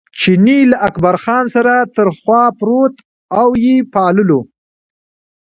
[0.19, 2.95] چیني له اکبرجان سره تر خوا پروت
[3.39, 4.41] او یې پاللو.